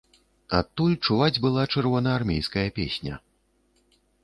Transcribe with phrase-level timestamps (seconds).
[0.59, 3.23] Адтуль чуваць была чырвонаармейская песня.